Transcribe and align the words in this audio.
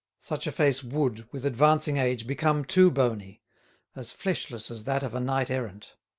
Such 0.17 0.47
a 0.47 0.51
face 0.51 0.83
would, 0.83 1.31
with 1.31 1.45
advancing 1.45 1.97
age, 1.97 2.25
become 2.25 2.65
too 2.65 2.89
bony, 2.89 3.43
as 3.95 4.11
fleshless 4.11 4.71
as 4.71 4.85
that 4.85 5.03
of 5.03 5.13
a 5.13 5.19
knight 5.19 5.51
errant. 5.51 5.95